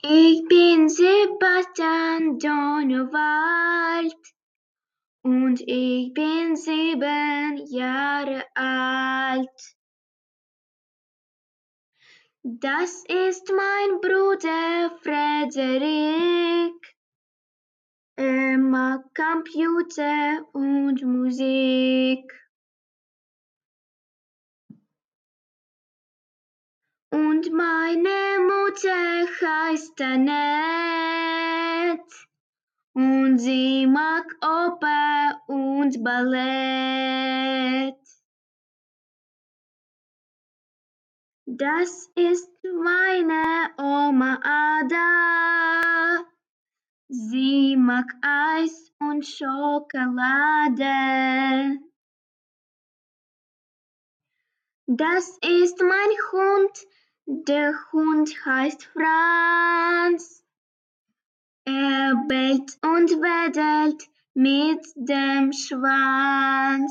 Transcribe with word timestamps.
Ich 0.00 0.46
bin 0.46 0.88
Sebastian 0.88 2.38
Donowald 2.38 4.14
und 5.22 5.60
ich 5.66 6.14
bin 6.14 6.54
sieben 6.54 7.66
Jahre 7.66 8.44
alt. 8.54 9.76
Das 12.44 13.04
ist 13.08 13.50
mein 13.50 14.00
Bruder 14.00 14.96
Frederik. 15.02 16.96
Er 18.14 18.56
mag 18.56 19.02
Computer 19.16 20.46
und 20.52 21.02
Musik. 21.02 22.32
Und 27.10 27.52
meine 27.52 28.17
Heißt 28.84 30.00
Annette 30.00 30.28
und 32.94 33.38
sie 33.38 33.86
mag 33.86 34.24
Oper 34.40 35.42
und 35.48 36.04
Ballett. 36.04 37.96
Das 41.46 42.08
ist 42.14 42.50
meine 42.62 43.70
Oma 43.78 44.38
Ada. 44.44 46.24
Sie 47.08 47.76
mag 47.76 48.06
Eis 48.22 48.92
und 49.00 49.26
Schokolade. 49.26 50.78
Das 54.86 55.36
ist 55.42 55.82
mein. 55.82 56.17
Der 57.48 57.72
Hund 57.92 58.28
heißt 58.44 58.90
Franz. 58.92 60.44
Er 61.64 62.14
bellt 62.28 62.78
und 62.82 63.10
wedelt 63.22 64.06
mit 64.34 64.84
dem 64.96 65.54
Schwanz. 65.54 66.84